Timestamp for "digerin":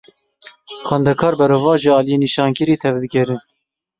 3.01-3.39